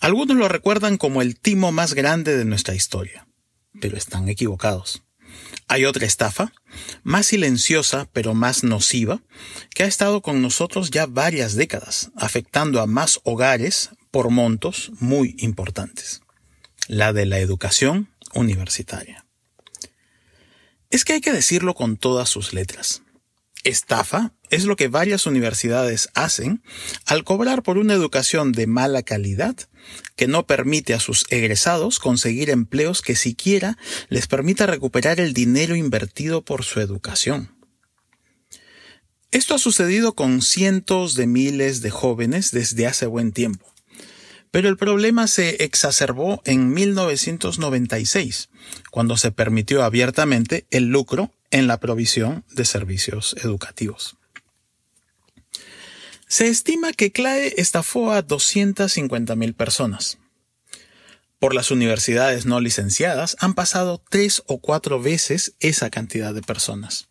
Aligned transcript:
Algunos 0.00 0.36
lo 0.36 0.48
recuerdan 0.48 0.96
como 0.96 1.22
el 1.22 1.38
timo 1.38 1.72
más 1.72 1.94
grande 1.94 2.36
de 2.36 2.44
nuestra 2.44 2.74
historia, 2.74 3.28
pero 3.80 3.96
están 3.96 4.28
equivocados. 4.28 5.04
Hay 5.68 5.84
otra 5.84 6.06
estafa, 6.06 6.52
más 7.04 7.26
silenciosa 7.26 8.08
pero 8.12 8.34
más 8.34 8.64
nociva, 8.64 9.22
que 9.72 9.84
ha 9.84 9.86
estado 9.86 10.22
con 10.22 10.42
nosotros 10.42 10.90
ya 10.90 11.06
varias 11.06 11.54
décadas, 11.54 12.10
afectando 12.16 12.80
a 12.80 12.86
más 12.86 13.20
hogares 13.22 13.90
por 14.10 14.30
montos 14.30 14.90
muy 14.98 15.36
importantes. 15.38 16.22
La 16.88 17.12
de 17.12 17.26
la 17.26 17.38
educación 17.38 18.10
universitaria. 18.34 19.24
Es 20.90 21.04
que 21.04 21.12
hay 21.12 21.20
que 21.20 21.32
decirlo 21.32 21.74
con 21.74 21.96
todas 21.96 22.28
sus 22.28 22.52
letras. 22.52 23.02
Estafa 23.62 24.32
es 24.48 24.64
lo 24.64 24.74
que 24.74 24.88
varias 24.88 25.26
universidades 25.26 26.08
hacen 26.14 26.62
al 27.06 27.22
cobrar 27.22 27.62
por 27.62 27.78
una 27.78 27.94
educación 27.94 28.50
de 28.52 28.66
mala 28.66 29.02
calidad 29.02 29.54
que 30.16 30.26
no 30.26 30.46
permite 30.46 30.94
a 30.94 31.00
sus 31.00 31.26
egresados 31.30 32.00
conseguir 32.00 32.50
empleos 32.50 33.02
que 33.02 33.14
siquiera 33.14 33.78
les 34.08 34.26
permita 34.26 34.66
recuperar 34.66 35.20
el 35.20 35.32
dinero 35.32 35.76
invertido 35.76 36.42
por 36.42 36.64
su 36.64 36.80
educación. 36.80 37.54
Esto 39.30 39.54
ha 39.54 39.58
sucedido 39.58 40.14
con 40.14 40.42
cientos 40.42 41.14
de 41.14 41.28
miles 41.28 41.82
de 41.82 41.90
jóvenes 41.90 42.50
desde 42.50 42.88
hace 42.88 43.06
buen 43.06 43.30
tiempo. 43.30 43.69
Pero 44.50 44.68
el 44.68 44.76
problema 44.76 45.26
se 45.26 45.64
exacerbó 45.64 46.42
en 46.44 46.72
1996, 46.72 48.48
cuando 48.90 49.16
se 49.16 49.30
permitió 49.30 49.84
abiertamente 49.84 50.66
el 50.70 50.86
lucro 50.86 51.32
en 51.50 51.66
la 51.66 51.78
provisión 51.78 52.44
de 52.52 52.64
servicios 52.64 53.36
educativos. 53.42 54.16
Se 56.26 56.48
estima 56.48 56.92
que 56.92 57.10
CLAE 57.10 57.54
estafó 57.56 58.12
a 58.12 58.24
250.000 58.24 59.54
personas. 59.54 60.18
Por 61.40 61.54
las 61.54 61.70
universidades 61.70 62.44
no 62.46 62.60
licenciadas 62.60 63.36
han 63.40 63.54
pasado 63.54 64.02
tres 64.10 64.42
o 64.46 64.58
cuatro 64.58 65.00
veces 65.00 65.54
esa 65.58 65.90
cantidad 65.90 66.34
de 66.34 66.42
personas, 66.42 67.08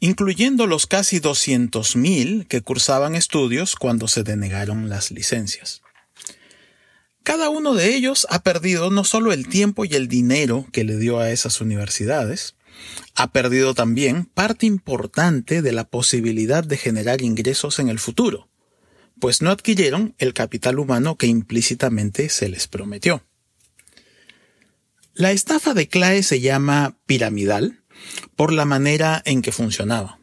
incluyendo 0.00 0.66
los 0.66 0.86
casi 0.86 1.20
200.000 1.20 2.46
que 2.46 2.62
cursaban 2.62 3.14
estudios 3.14 3.74
cuando 3.74 4.06
se 4.06 4.22
denegaron 4.22 4.88
las 4.88 5.10
licencias. 5.10 5.82
Cada 7.22 7.50
uno 7.50 7.74
de 7.74 7.94
ellos 7.94 8.26
ha 8.30 8.42
perdido 8.42 8.90
no 8.90 9.04
solo 9.04 9.32
el 9.32 9.48
tiempo 9.48 9.84
y 9.84 9.94
el 9.94 10.08
dinero 10.08 10.66
que 10.72 10.84
le 10.84 10.96
dio 10.96 11.18
a 11.18 11.30
esas 11.30 11.60
universidades, 11.60 12.54
ha 13.14 13.32
perdido 13.32 13.74
también 13.74 14.24
parte 14.24 14.66
importante 14.66 15.62
de 15.62 15.72
la 15.72 15.84
posibilidad 15.84 16.64
de 16.64 16.76
generar 16.76 17.22
ingresos 17.22 17.78
en 17.78 17.88
el 17.88 17.98
futuro, 17.98 18.48
pues 19.20 19.42
no 19.42 19.50
adquirieron 19.50 20.14
el 20.18 20.32
capital 20.32 20.78
humano 20.78 21.16
que 21.16 21.26
implícitamente 21.26 22.28
se 22.28 22.48
les 22.48 22.68
prometió. 22.68 23.24
La 25.14 25.32
estafa 25.32 25.74
de 25.74 25.88
CLAE 25.88 26.22
se 26.22 26.40
llama 26.40 26.96
piramidal 27.06 27.82
por 28.36 28.52
la 28.52 28.64
manera 28.64 29.20
en 29.24 29.42
que 29.42 29.50
funcionaba. 29.50 30.20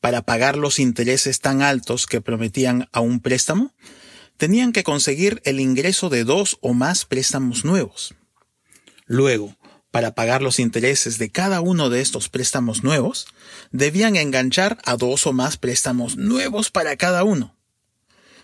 Para 0.00 0.22
pagar 0.22 0.56
los 0.56 0.78
intereses 0.78 1.40
tan 1.40 1.62
altos 1.62 2.06
que 2.06 2.20
prometían 2.20 2.88
a 2.92 3.00
un 3.00 3.20
préstamo, 3.20 3.74
tenían 4.40 4.72
que 4.72 4.84
conseguir 4.84 5.42
el 5.44 5.60
ingreso 5.60 6.08
de 6.08 6.24
dos 6.24 6.56
o 6.62 6.72
más 6.72 7.04
préstamos 7.04 7.66
nuevos. 7.66 8.14
Luego, 9.04 9.54
para 9.90 10.14
pagar 10.14 10.40
los 10.40 10.58
intereses 10.58 11.18
de 11.18 11.30
cada 11.30 11.60
uno 11.60 11.90
de 11.90 12.00
estos 12.00 12.30
préstamos 12.30 12.82
nuevos, 12.82 13.26
debían 13.70 14.16
enganchar 14.16 14.78
a 14.86 14.96
dos 14.96 15.26
o 15.26 15.34
más 15.34 15.58
préstamos 15.58 16.16
nuevos 16.16 16.70
para 16.70 16.96
cada 16.96 17.22
uno. 17.22 17.54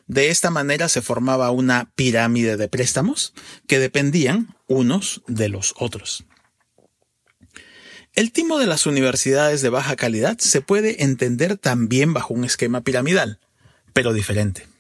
De 0.06 0.28
esta 0.28 0.50
manera 0.50 0.90
se 0.90 1.00
formaba 1.00 1.50
una 1.50 1.90
pirámide 1.94 2.58
de 2.58 2.68
préstamos 2.68 3.32
que 3.66 3.78
dependían 3.78 4.54
unos 4.68 5.22
de 5.26 5.48
los 5.48 5.72
otros. 5.78 6.26
El 8.12 8.32
timo 8.32 8.58
de 8.58 8.66
las 8.66 8.84
universidades 8.84 9.62
de 9.62 9.70
baja 9.70 9.96
calidad 9.96 10.36
se 10.38 10.60
puede 10.60 11.04
entender 11.04 11.56
también 11.56 12.12
bajo 12.12 12.34
un 12.34 12.44
esquema 12.44 12.82
piramidal, 12.82 13.40
pero 13.94 14.12
diferente. 14.12 14.75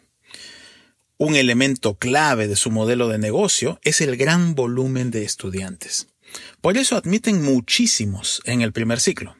Un 1.18 1.34
elemento 1.34 1.96
clave 1.96 2.46
de 2.46 2.56
su 2.56 2.70
modelo 2.70 3.08
de 3.08 3.16
negocio 3.18 3.80
es 3.82 4.02
el 4.02 4.16
gran 4.16 4.54
volumen 4.54 5.10
de 5.10 5.24
estudiantes. 5.24 6.08
Por 6.60 6.76
eso 6.76 6.96
admiten 6.96 7.42
muchísimos 7.42 8.42
en 8.44 8.60
el 8.60 8.72
primer 8.72 9.00
ciclo. 9.00 9.34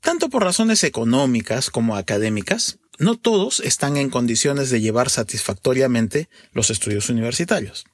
Tanto 0.00 0.30
por 0.30 0.42
razones 0.42 0.82
económicas 0.82 1.68
como 1.68 1.94
académicas, 1.94 2.78
no 2.98 3.16
todos 3.16 3.60
están 3.60 3.98
en 3.98 4.08
condiciones 4.08 4.70
de 4.70 4.80
llevar 4.80 5.10
satisfactoriamente 5.10 6.30
los 6.52 6.70
estudios 6.70 7.10
universitarios. 7.10 7.84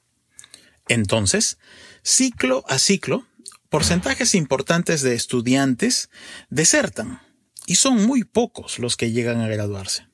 Entonces, 0.89 1.59
ciclo 2.05 2.65
a 2.69 2.79
ciclo, 2.79 3.27
porcentajes 3.71 4.37
importantes 4.37 5.03
de 5.03 5.15
estudiantes 5.15 6.11
desertan, 6.49 7.23
y 7.67 7.75
son 7.75 8.07
muy 8.07 8.23
pocos 8.23 8.79
los 8.79 8.97
que 8.97 9.11
llegan 9.11 9.41
a 9.41 9.49
graduarse. 9.49 10.07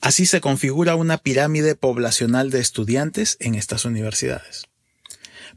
Así 0.00 0.26
se 0.26 0.40
configura 0.40 0.94
una 0.94 1.18
pirámide 1.18 1.74
poblacional 1.74 2.50
de 2.50 2.60
estudiantes 2.60 3.36
en 3.40 3.54
estas 3.54 3.84
universidades. 3.84 4.68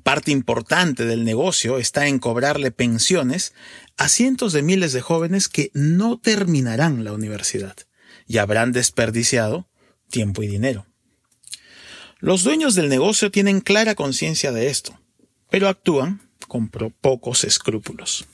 Parte 0.03 0.31
importante 0.31 1.05
del 1.05 1.23
negocio 1.23 1.77
está 1.77 2.07
en 2.07 2.17
cobrarle 2.17 2.71
pensiones 2.71 3.53
a 3.97 4.09
cientos 4.09 4.51
de 4.51 4.63
miles 4.63 4.93
de 4.93 5.01
jóvenes 5.01 5.47
que 5.47 5.69
no 5.73 6.19
terminarán 6.19 7.03
la 7.03 7.13
universidad 7.13 7.75
y 8.25 8.39
habrán 8.39 8.71
desperdiciado 8.71 9.69
tiempo 10.09 10.41
y 10.41 10.47
dinero. 10.47 10.87
Los 12.19 12.43
dueños 12.43 12.75
del 12.75 12.89
negocio 12.89 13.31
tienen 13.31 13.61
clara 13.61 13.95
conciencia 13.95 14.51
de 14.51 14.69
esto, 14.69 14.99
pero 15.49 15.67
actúan 15.67 16.21
con 16.47 16.69
pocos 16.69 17.43
escrúpulos. 17.43 18.25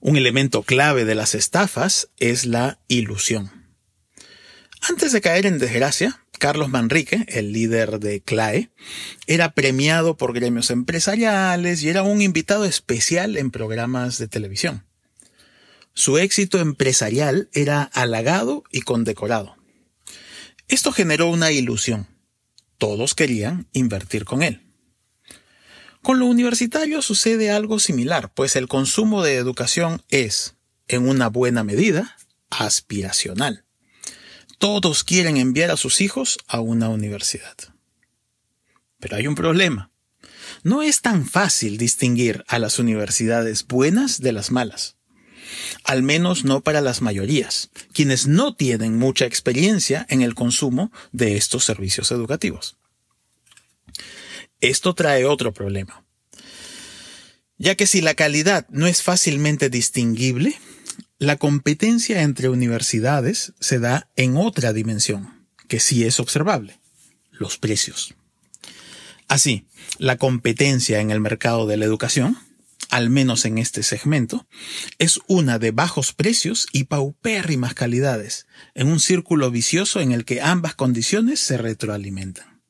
Un 0.00 0.16
elemento 0.16 0.62
clave 0.62 1.04
de 1.04 1.14
las 1.14 1.34
estafas 1.34 2.10
es 2.18 2.44
la 2.44 2.78
ilusión. 2.88 3.63
Antes 4.86 5.12
de 5.12 5.22
caer 5.22 5.46
en 5.46 5.58
desgracia, 5.58 6.20
Carlos 6.38 6.68
Manrique, 6.68 7.24
el 7.28 7.52
líder 7.52 8.00
de 8.00 8.20
CLAE, 8.20 8.70
era 9.26 9.54
premiado 9.54 10.18
por 10.18 10.34
gremios 10.34 10.68
empresariales 10.68 11.82
y 11.82 11.88
era 11.88 12.02
un 12.02 12.20
invitado 12.20 12.66
especial 12.66 13.38
en 13.38 13.50
programas 13.50 14.18
de 14.18 14.28
televisión. 14.28 14.84
Su 15.94 16.18
éxito 16.18 16.60
empresarial 16.60 17.48
era 17.54 17.82
halagado 17.82 18.62
y 18.70 18.82
condecorado. 18.82 19.56
Esto 20.68 20.92
generó 20.92 21.28
una 21.28 21.50
ilusión. 21.50 22.06
Todos 22.76 23.14
querían 23.14 23.66
invertir 23.72 24.26
con 24.26 24.42
él. 24.42 24.60
Con 26.02 26.18
lo 26.18 26.26
universitario 26.26 27.00
sucede 27.00 27.50
algo 27.50 27.78
similar, 27.78 28.34
pues 28.34 28.54
el 28.54 28.68
consumo 28.68 29.22
de 29.22 29.36
educación 29.36 30.02
es, 30.10 30.56
en 30.88 31.08
una 31.08 31.28
buena 31.28 31.64
medida, 31.64 32.18
aspiracional 32.50 33.63
todos 34.58 35.04
quieren 35.04 35.36
enviar 35.36 35.70
a 35.70 35.76
sus 35.76 36.00
hijos 36.00 36.38
a 36.46 36.60
una 36.60 36.88
universidad. 36.88 37.56
Pero 38.98 39.16
hay 39.16 39.26
un 39.26 39.34
problema. 39.34 39.90
No 40.62 40.82
es 40.82 41.00
tan 41.02 41.26
fácil 41.26 41.76
distinguir 41.76 42.44
a 42.48 42.58
las 42.58 42.78
universidades 42.78 43.66
buenas 43.66 44.20
de 44.20 44.32
las 44.32 44.50
malas. 44.50 44.96
Al 45.84 46.02
menos 46.02 46.44
no 46.44 46.62
para 46.62 46.80
las 46.80 47.02
mayorías, 47.02 47.70
quienes 47.92 48.26
no 48.26 48.54
tienen 48.54 48.96
mucha 48.96 49.26
experiencia 49.26 50.06
en 50.08 50.22
el 50.22 50.34
consumo 50.34 50.90
de 51.12 51.36
estos 51.36 51.64
servicios 51.64 52.10
educativos. 52.10 52.78
Esto 54.60 54.94
trae 54.94 55.26
otro 55.26 55.52
problema. 55.52 56.04
Ya 57.58 57.74
que 57.74 57.86
si 57.86 58.00
la 58.00 58.14
calidad 58.14 58.66
no 58.70 58.86
es 58.86 59.02
fácilmente 59.02 59.68
distinguible, 59.68 60.58
la 61.18 61.36
competencia 61.36 62.22
entre 62.22 62.48
universidades 62.48 63.52
se 63.60 63.78
da 63.78 64.10
en 64.16 64.36
otra 64.36 64.72
dimensión, 64.72 65.46
que 65.68 65.80
sí 65.80 66.04
es 66.04 66.18
observable, 66.20 66.78
los 67.30 67.58
precios. 67.58 68.14
Así, 69.28 69.66
la 69.98 70.16
competencia 70.16 71.00
en 71.00 71.10
el 71.10 71.20
mercado 71.20 71.66
de 71.66 71.76
la 71.76 71.84
educación, 71.84 72.36
al 72.90 73.10
menos 73.10 73.44
en 73.44 73.58
este 73.58 73.82
segmento, 73.82 74.46
es 74.98 75.20
una 75.26 75.58
de 75.58 75.70
bajos 75.70 76.12
precios 76.12 76.66
y 76.72 76.84
paupérrimas 76.84 77.74
calidades, 77.74 78.46
en 78.74 78.88
un 78.88 79.00
círculo 79.00 79.50
vicioso 79.50 80.00
en 80.00 80.12
el 80.12 80.24
que 80.24 80.42
ambas 80.42 80.74
condiciones 80.74 81.40
se 81.40 81.56
retroalimentan. 81.56 82.62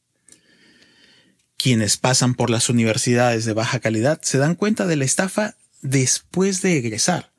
Quienes 1.57 1.97
pasan 1.97 2.35
por 2.35 2.51
las 2.51 2.69
universidades 2.69 3.47
de 3.47 3.55
baja 3.55 3.81
calidad 3.81 4.21
se 4.23 4.39
dan 4.39 4.55
cuenta 4.55 4.87
de 4.87 4.97
la 4.97 5.05
estafa 5.05 5.57
después 5.81 6.63
de 6.63 6.79
egresar, 6.79 7.34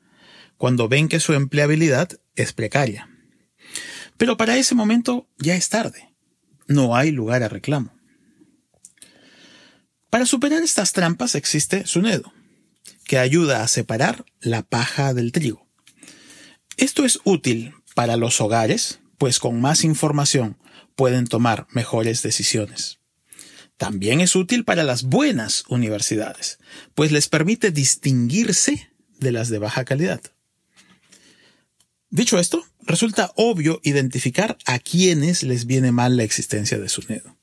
cuando 0.56 0.88
ven 0.88 1.08
que 1.08 1.20
su 1.20 1.32
empleabilidad 1.32 2.10
es 2.34 2.52
precaria. 2.52 3.08
Pero 4.16 4.36
para 4.36 4.56
ese 4.56 4.74
momento 4.74 5.28
ya 5.38 5.56
es 5.56 5.68
tarde. 5.68 6.14
No 6.66 6.96
hay 6.96 7.10
lugar 7.10 7.42
a 7.42 7.48
reclamo. 7.48 7.94
Para 10.10 10.26
superar 10.26 10.62
estas 10.62 10.92
trampas 10.92 11.34
existe 11.34 11.86
Sunedo, 11.86 12.32
que 13.04 13.18
ayuda 13.18 13.62
a 13.62 13.68
separar 13.68 14.24
la 14.40 14.62
paja 14.62 15.14
del 15.14 15.32
trigo. 15.32 15.66
Esto 16.76 17.04
es 17.04 17.20
útil 17.24 17.74
para 17.94 18.16
los 18.16 18.40
hogares, 18.40 19.00
pues 19.18 19.38
con 19.38 19.60
más 19.60 19.84
información 19.84 20.58
pueden 20.94 21.26
tomar 21.26 21.66
mejores 21.70 22.22
decisiones. 22.22 22.98
También 23.76 24.20
es 24.20 24.34
útil 24.36 24.64
para 24.64 24.84
las 24.84 25.02
buenas 25.02 25.64
universidades, 25.68 26.58
pues 26.94 27.12
les 27.12 27.28
permite 27.28 27.70
distinguirse 27.70 28.90
de 29.18 29.32
las 29.32 29.50
de 29.50 29.58
baja 29.58 29.84
calidad. 29.84 30.22
Dicho 32.16 32.38
esto, 32.38 32.64
resulta 32.80 33.30
obvio 33.36 33.78
identificar 33.82 34.56
a 34.64 34.78
quienes 34.78 35.42
les 35.42 35.66
viene 35.66 35.92
mal 35.92 36.16
la 36.16 36.22
existencia 36.22 36.78
de 36.78 36.88
Sunedo. 36.88 37.36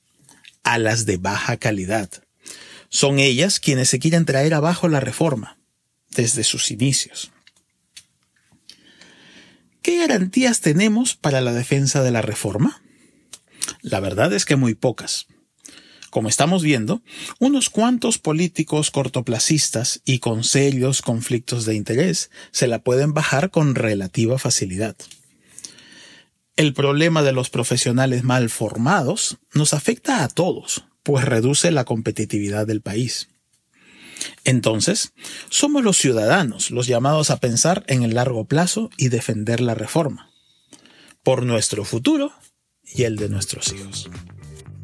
A 0.63 0.79
las 0.79 1.05
de 1.05 1.17
baja 1.17 1.57
calidad. 1.57 2.09
Son 2.89 3.19
ellas 3.19 3.59
quienes 3.59 3.89
se 3.89 3.99
quieren 3.99 4.25
traer 4.25 4.55
abajo 4.55 4.87
la 4.87 4.99
reforma, 4.99 5.59
desde 6.09 6.43
sus 6.43 6.71
inicios. 6.71 7.31
¿Qué 9.83 9.99
garantías 9.99 10.59
tenemos 10.59 11.15
para 11.15 11.41
la 11.41 11.53
defensa 11.53 12.01
de 12.01 12.09
la 12.09 12.23
reforma? 12.23 12.81
La 13.83 13.99
verdad 13.99 14.33
es 14.33 14.43
que 14.43 14.55
muy 14.55 14.73
pocas. 14.73 15.27
Como 16.13 16.29
estamos 16.29 16.61
viendo, 16.61 17.01
unos 17.39 17.71
cuantos 17.71 18.19
políticos 18.19 18.91
cortoplacistas 18.91 19.99
y 20.05 20.19
con 20.19 20.43
serios 20.43 21.01
conflictos 21.01 21.65
de 21.65 21.73
interés 21.73 22.29
se 22.51 22.67
la 22.67 22.83
pueden 22.83 23.15
bajar 23.15 23.49
con 23.49 23.73
relativa 23.73 24.37
facilidad. 24.37 24.95
El 26.55 26.75
problema 26.75 27.23
de 27.23 27.31
los 27.31 27.49
profesionales 27.49 28.23
mal 28.23 28.51
formados 28.51 29.39
nos 29.55 29.73
afecta 29.73 30.23
a 30.23 30.27
todos, 30.27 30.85
pues 31.01 31.25
reduce 31.25 31.71
la 31.71 31.83
competitividad 31.83 32.67
del 32.67 32.81
país. 32.81 33.29
Entonces, 34.43 35.13
somos 35.49 35.83
los 35.83 35.97
ciudadanos 35.97 36.69
los 36.69 36.85
llamados 36.85 37.31
a 37.31 37.39
pensar 37.39 37.85
en 37.87 38.03
el 38.03 38.13
largo 38.13 38.45
plazo 38.45 38.91
y 38.97 39.07
defender 39.09 39.61
la 39.61 39.73
reforma, 39.73 40.29
por 41.23 41.43
nuestro 41.43 41.83
futuro 41.85 42.31
y 42.83 43.01
el 43.01 43.15
de 43.15 43.29
nuestros 43.29 43.73
hijos. 43.73 44.11